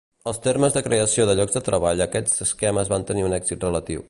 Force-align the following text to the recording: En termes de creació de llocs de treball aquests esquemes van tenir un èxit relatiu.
En 0.29 0.37
termes 0.45 0.77
de 0.77 0.81
creació 0.87 1.27
de 1.31 1.35
llocs 1.41 1.59
de 1.59 1.63
treball 1.69 2.03
aquests 2.07 2.45
esquemes 2.47 2.93
van 2.97 3.09
tenir 3.13 3.29
un 3.31 3.41
èxit 3.43 3.69
relatiu. 3.71 3.99